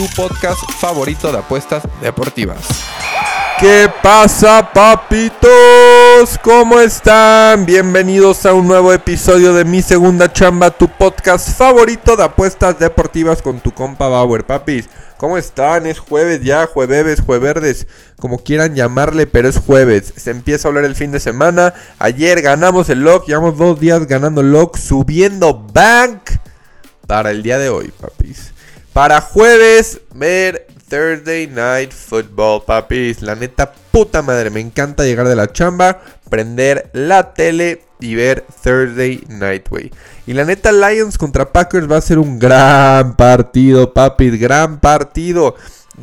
[0.00, 2.58] tu podcast favorito de apuestas deportivas.
[3.58, 6.38] ¿Qué pasa, papitos?
[6.42, 7.66] ¿Cómo están?
[7.66, 13.42] Bienvenidos a un nuevo episodio de Mi Segunda Chamba, tu podcast favorito de apuestas deportivas
[13.42, 14.88] con tu compa Bauer, papis.
[15.18, 15.84] ¿Cómo están?
[15.84, 17.86] Es jueves ya, jueves, jueverdes,
[18.18, 20.14] como quieran llamarle, pero es jueves.
[20.16, 21.74] Se empieza a hablar el fin de semana.
[21.98, 26.22] Ayer ganamos el lock, llevamos dos días ganando lock, subiendo bank
[27.06, 28.54] para el día de hoy, papis.
[29.00, 33.22] Para jueves, ver Thursday Night Football, papis.
[33.22, 38.44] La neta, puta madre, me encanta llegar de la chamba, prender la tele y ver
[38.62, 39.90] Thursday Night, güey.
[40.26, 44.38] Y la neta, Lions contra Packers va a ser un gran partido, papis.
[44.38, 45.54] Gran partido.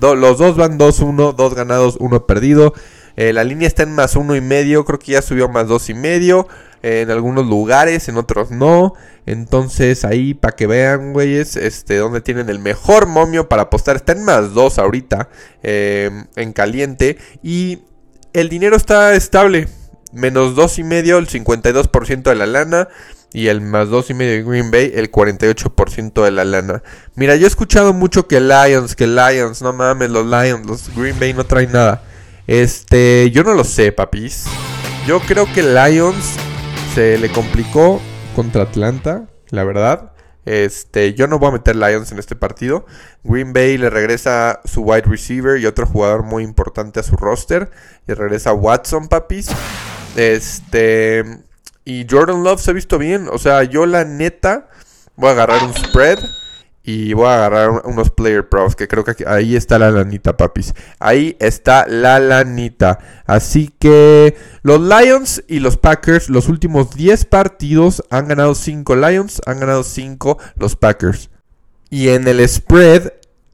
[0.00, 2.74] los dos van 2-1, dos ganados, uno perdido.
[3.16, 5.90] Eh, la línea está en más uno y medio, creo que ya subió más dos
[5.90, 6.46] y medio
[6.84, 8.92] en algunos lugares, en otros no.
[9.24, 13.96] Entonces ahí para que vean, güeyes, este, donde tienen el mejor momio para apostar.
[13.96, 15.30] Está en más 2 ahorita,
[15.62, 17.16] em, en caliente.
[17.42, 17.78] Y
[18.34, 19.66] el dinero está estable.
[20.12, 22.88] Menos dos y medio, el 52% de la lana.
[23.32, 26.82] Y el más dos y medio de Green Bay, el 48% de la lana.
[27.14, 31.18] Mira, yo he escuchado mucho que Lions, que Lions, no mames, los Lions, los Green
[31.18, 32.02] Bay no traen nada.
[32.46, 34.44] Este, yo no lo sé, papis.
[35.06, 36.36] Yo creo que Lions
[36.94, 38.00] se le complicó
[38.36, 40.12] contra Atlanta, la verdad.
[40.44, 42.86] Este, yo no voy a meter Lions en este partido.
[43.24, 47.68] Green Bay le regresa su wide receiver y otro jugador muy importante a su roster.
[48.06, 49.48] Y regresa Watson, papis.
[50.14, 51.24] Este.
[51.84, 53.26] Y Jordan Love se ha visto bien.
[53.32, 54.68] O sea, yo la neta
[55.16, 56.20] voy a agarrar un spread.
[56.86, 60.74] Y voy a agarrar unos player pros, que creo que ahí está la lanita, papis.
[60.98, 62.98] Ahí está la lanita.
[63.24, 69.40] Así que los Lions y los Packers, los últimos 10 partidos han ganado 5 Lions,
[69.46, 71.30] han ganado 5 los Packers.
[71.88, 73.12] Y en el spread,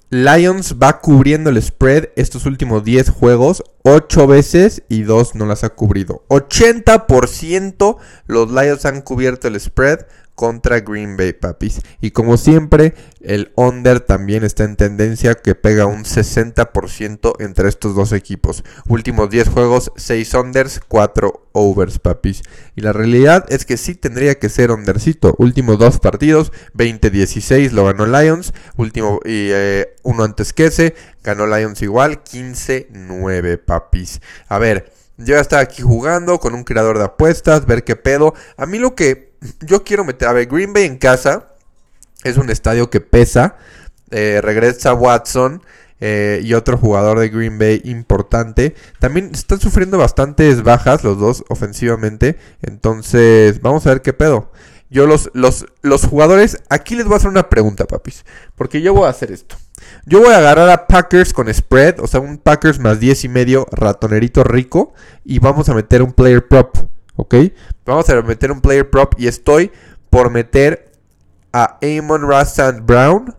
[0.08, 5.62] Lions va cubriendo el spread estos últimos 10 juegos 8 veces y 2 no las
[5.62, 6.24] ha cubrido.
[6.30, 7.96] 80%
[8.26, 10.00] los Lions han cubierto el spread
[10.40, 11.82] contra Green Bay, papis.
[12.00, 17.94] Y como siempre, el under también está en tendencia que pega un 60% entre estos
[17.94, 18.64] dos equipos.
[18.88, 22.40] Últimos 10 juegos, 6 unders, 4 overs, papis.
[22.74, 25.34] Y la realidad es que sí tendría que ser undercito.
[25.36, 28.54] Últimos dos partidos, 20-16 lo ganó Lions.
[28.78, 34.22] Último y eh, uno antes que ese, ganó Lions igual, 15-9, papis.
[34.48, 34.90] A ver.
[35.22, 38.32] Yo ya estaba aquí jugando con un creador de apuestas, ver qué pedo.
[38.56, 39.29] A mí lo que
[39.60, 41.48] yo quiero meter, a ver, Green Bay en casa
[42.24, 43.56] es un estadio que pesa.
[44.10, 45.62] Eh, regresa Watson
[46.00, 48.74] eh, y otro jugador de Green Bay importante.
[48.98, 52.38] También están sufriendo bastantes bajas los dos ofensivamente.
[52.62, 54.50] Entonces, vamos a ver qué pedo.
[54.90, 58.24] Yo los, los, los jugadores, aquí les voy a hacer una pregunta, papis.
[58.56, 59.56] Porque yo voy a hacer esto.
[60.04, 63.28] Yo voy a agarrar a Packers con spread, o sea, un Packers más 10 y
[63.28, 64.92] medio, ratonerito rico.
[65.24, 66.76] Y vamos a meter un player prop.
[67.20, 67.52] ¿Ok?
[67.84, 69.70] Vamos a meter un player prop y estoy
[70.10, 70.92] por meter
[71.52, 73.34] a Amon Rassand Brown.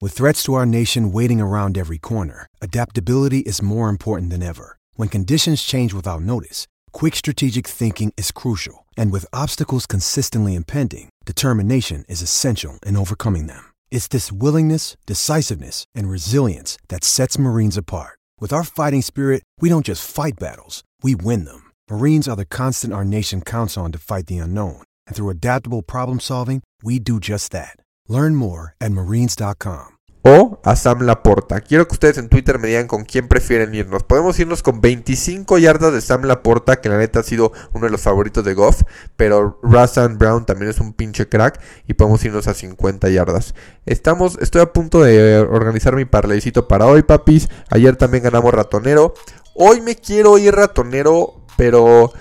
[0.00, 4.76] With threats to our nation waiting around every corner, adaptability is more important than ever.
[4.94, 8.86] When conditions change without notice, quick strategic thinking is crucial.
[8.96, 13.72] And with obstacles consistently impending, determination is essential in overcoming them.
[13.90, 18.18] It's this willingness, decisiveness, and resilience that sets Marines apart.
[18.40, 21.67] With our fighting spirit, we don't just fight battles, we win them.
[21.90, 24.82] Marines are the constant our nation counts on to fight the unknown.
[25.06, 27.76] And through adaptable problem solving, we do just that.
[28.08, 29.96] Learn more at marines.com.
[30.22, 31.62] O a Sam Laporta.
[31.62, 34.02] Quiero que ustedes en Twitter me digan con quién prefieren irnos.
[34.02, 37.92] Podemos irnos con 25 yardas de Sam Laporta, que la neta ha sido uno de
[37.92, 38.82] los favoritos de Goff.
[39.16, 41.58] Pero Rassan Brown también es un pinche crack.
[41.86, 43.54] Y podemos irnos a 50 yardas.
[43.86, 47.48] Estamos, estoy a punto de organizar mi parleycito para hoy, papis.
[47.70, 49.14] Ayer también ganamos ratonero.
[49.54, 52.12] Hoy me quiero ir ratonero pero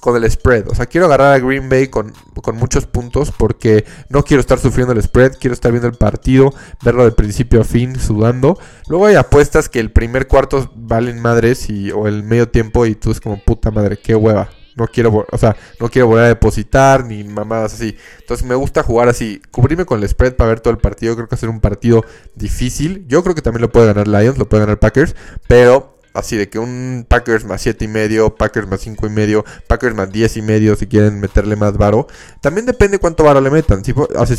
[0.00, 0.68] con el spread.
[0.68, 2.12] O sea, quiero agarrar a Green Bay con,
[2.52, 7.04] muchos puntos porque no quiero estar sufriendo el spread, quiero estar viendo el partido, verlo
[7.04, 8.58] de principio a fin, sudando.
[8.88, 12.96] Luego hay apuestas que el primer cuarto valen madres y, o el medio tiempo y
[12.96, 14.50] tú es como puta madre, qué hueva.
[14.76, 17.96] No quiero, o sea, no quiero volver a depositar ni mamadas así.
[18.18, 21.14] Entonces me gusta jugar así, cubrirme con el spread para ver todo el partido.
[21.14, 22.04] Creo que va a ser un partido
[22.34, 23.06] difícil.
[23.06, 25.14] Yo creo que también lo puede ganar Lions, lo puede ganar Packers,
[25.46, 29.44] pero así de que un Packers más 7 y medio, Packers más 5 y medio,
[29.66, 32.06] Packers más 10 y medio si quieren meterle más varo.
[32.40, 33.84] También depende cuánto varo le metan.
[33.84, 33.92] Si,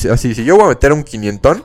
[0.09, 1.63] así, si yo voy a meter un 500,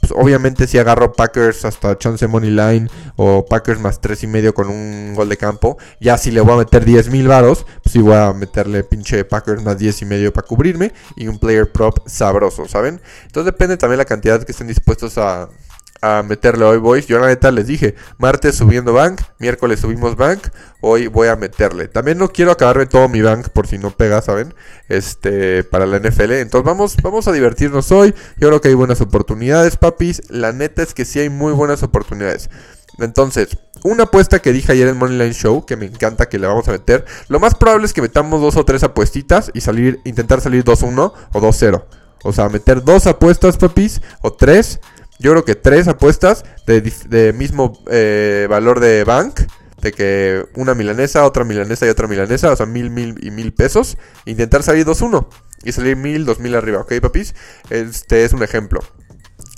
[0.00, 4.54] pues obviamente si agarro Packers hasta chance money line o Packers más 3 y medio
[4.54, 7.92] con un gol de campo, ya si le voy a meter 10 mil varos, pues
[7.92, 11.70] sí voy a meterle pinche Packers más 10 y medio para cubrirme y un player
[11.70, 13.00] prop sabroso, ¿saben?
[13.26, 15.50] Entonces depende también la cantidad que estén dispuestos a
[16.00, 17.06] a meterle hoy, boys.
[17.06, 20.48] Yo la neta les dije, martes subiendo bank, miércoles subimos bank,
[20.80, 21.88] hoy voy a meterle.
[21.88, 24.54] También no quiero acabarme todo mi bank por si no pega, ¿saben?
[24.88, 26.32] Este, para la NFL.
[26.32, 28.14] Entonces vamos, vamos a divertirnos hoy.
[28.38, 30.22] Yo creo que hay buenas oportunidades, papis.
[30.28, 32.50] La neta es que sí hay muy buenas oportunidades.
[32.98, 36.68] Entonces, una apuesta que dije ayer en Moneyline Show, que me encanta que le vamos
[36.68, 37.04] a meter.
[37.28, 41.12] Lo más probable es que metamos dos o tres apuestitas y salir, intentar salir 2-1
[41.32, 41.84] o 2-0.
[42.22, 44.80] O sea, meter dos apuestas, papis, o tres
[45.20, 49.40] yo creo que tres apuestas de, mismo eh, valor de bank.
[49.80, 53.54] De que una milanesa, otra milanesa y otra milanesa, o sea, mil, mil y mil
[53.54, 53.96] pesos.
[54.26, 55.26] Intentar salir 2-1
[55.64, 57.34] y salir mil, dos mil arriba, ¿ok, papis?
[57.70, 58.80] Este es un ejemplo.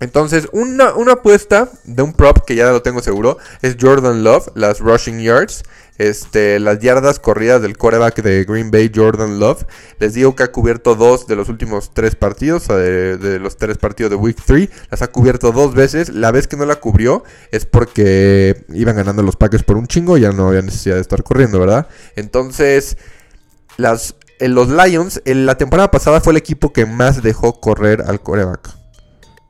[0.02, 4.48] Entonces, una, una, apuesta de un prop que ya lo tengo seguro es Jordan Love,
[4.56, 5.62] las rushing yards.
[5.98, 9.64] Este, las yardas corridas del quarterback de Green Bay, Jordan Love.
[10.00, 13.78] Les digo que ha cubierto dos de los últimos tres partidos, o de, los tres
[13.78, 14.68] partidos de Week 3.
[14.90, 16.08] Las ha cubierto dos veces.
[16.08, 17.22] La vez que no la cubrió
[17.52, 21.22] es porque iban ganando los Packers por un chingo ya no había necesidad de estar
[21.22, 21.86] corriendo, ¿verdad?
[22.16, 22.96] Entonces,
[23.76, 28.02] las, en los Lions, en la temporada pasada fue el equipo que más dejó correr
[28.02, 28.81] al quarterback.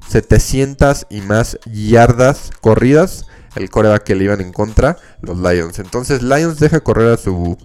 [0.08, 3.26] 700 y más yardas corridas
[3.56, 5.78] el coreback que le iban en contra, los Lions.
[5.78, 7.56] Entonces Lions deja correr a su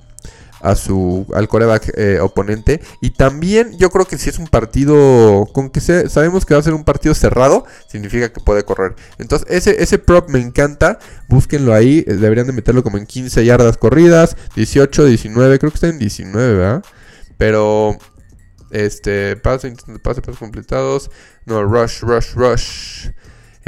[0.59, 5.47] a su al coreback eh, oponente y también yo creo que si es un partido
[5.53, 9.47] con que sabemos que va a ser un partido cerrado significa que puede correr entonces
[9.51, 10.97] ese ese prop me encanta
[11.29, 15.75] búsquenlo ahí eh, deberían de meterlo como en 15 yardas corridas 18 19 creo que
[15.75, 16.83] está en 19 ¿verdad?
[17.37, 17.99] pero
[18.71, 19.73] este pase
[20.03, 21.09] pase pasos completados
[21.45, 23.09] no rush rush rush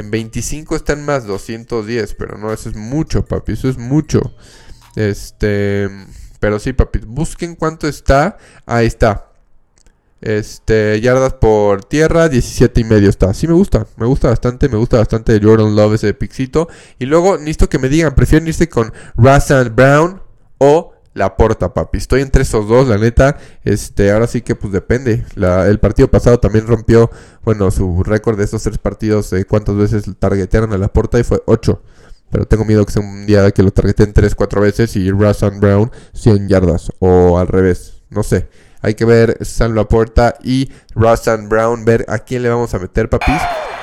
[0.00, 4.34] en 25 están más 210, pero no, eso es mucho, papi, eso es mucho.
[4.96, 5.88] Este,
[6.40, 8.38] pero sí, papi, busquen cuánto está.
[8.66, 9.26] Ahí está.
[10.22, 13.32] Este, yardas por tierra, 17 y medio está.
[13.34, 16.68] Sí me gusta, me gusta bastante, me gusta bastante Jordan Love ese pixito.
[16.98, 20.22] Y luego necesito que me digan, ¿prefieren irse con Russell Brown
[20.58, 21.98] o la porta, papi.
[21.98, 23.36] Estoy entre esos dos, la neta.
[23.64, 25.24] Este, ahora sí que pues depende.
[25.36, 27.10] el partido pasado también rompió,
[27.44, 31.24] bueno, su récord de estos tres partidos de cuántas veces targetearon a la porta y
[31.24, 31.82] fue 8.
[32.30, 35.58] Pero tengo miedo que sea un día que lo targeten 3, 4 veces y Russell
[35.58, 36.92] Brown 100 yardas.
[37.00, 38.48] O al revés, no sé.
[38.82, 43.10] Hay que ver San Laporta y Russell Brown, ver a quién le vamos a meter,
[43.10, 43.40] papis.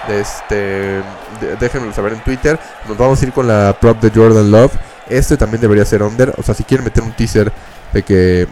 [0.10, 1.02] Este,
[1.60, 2.58] déjenmelo saber en Twitter.
[2.88, 4.72] Nos vamos a ir con la prop de Jordan Love.
[5.10, 6.34] Este también debería ser under.
[6.38, 7.52] O sea, si quieren meter un teaser
[7.94, 8.48] de que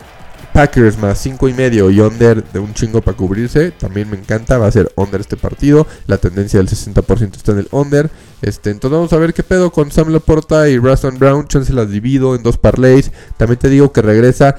[0.55, 4.57] Packers más 5 y medio y under de un chingo para cubrirse, también me encanta.
[4.57, 5.85] Va a ser under este partido.
[6.07, 8.09] La tendencia del 60% está en el under.
[8.41, 11.47] Este, entonces vamos a ver qué pedo con Sam Laporta y Rustin Brown.
[11.47, 13.11] Chance las divido en dos parlays.
[13.35, 14.55] También te digo que regresa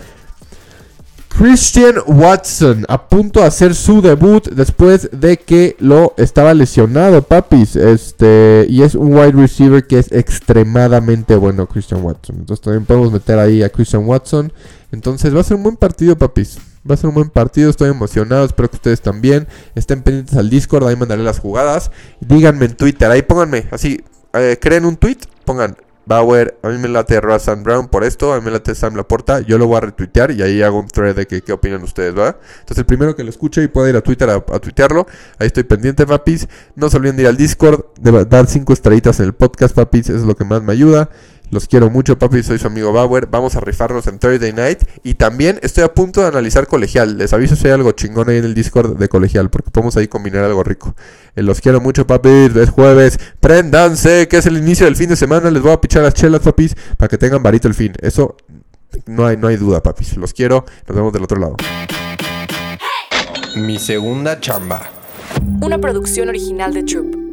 [1.38, 7.76] Christian Watson a punto de hacer su debut después de que lo estaba lesionado, papis.
[7.76, 12.36] Este, y es un wide receiver que es extremadamente bueno, Christian Watson.
[12.36, 14.50] Entonces también podemos meter ahí a Christian Watson.
[14.92, 16.58] Entonces va a ser un buen partido, papis.
[16.90, 20.48] Va a ser un buen partido, estoy emocionado, espero que ustedes también estén pendientes al
[20.48, 21.90] Discord, ahí mandaré las jugadas.
[22.20, 26.88] Díganme en Twitter, ahí pónganme, así, eh, creen un tweet, pongan Bauer, a mí me
[26.88, 29.80] late Russell Brown por esto, a mí me late Sam Laporta, yo lo voy a
[29.80, 32.38] retuitear y ahí hago un thread de que, qué opinan ustedes, ¿va?
[32.60, 35.06] Entonces el primero que lo escuche y pueda ir a Twitter a, tuitearlo,
[35.38, 36.48] ahí estoy pendiente, papis.
[36.76, 40.08] No se olviden de ir al Discord, de dar cinco estrellitas en el podcast, papis,
[40.08, 41.10] es lo que más me ayuda.
[41.50, 42.42] Los quiero mucho, papi.
[42.42, 43.26] Soy su amigo Bauer.
[43.26, 44.80] Vamos a rifarnos en Thursday night.
[45.04, 47.18] Y también estoy a punto de analizar colegial.
[47.18, 49.48] Les aviso si hay algo chingón ahí en el Discord de colegial.
[49.48, 50.94] Porque podemos ahí combinar algo rico.
[51.36, 52.50] Eh, los quiero mucho, papi.
[52.54, 53.18] Es jueves.
[53.40, 55.50] Préndanse, que es el inicio del fin de semana.
[55.50, 56.74] Les voy a pichar las chelas, papis.
[56.96, 57.92] Para que tengan varito el fin.
[58.00, 58.36] Eso
[59.06, 60.16] no hay, no hay duda, papis.
[60.16, 60.64] Los quiero.
[60.88, 61.56] Nos vemos del otro lado.
[63.56, 64.90] Mi segunda chamba.
[65.60, 67.25] Una producción original de Troop.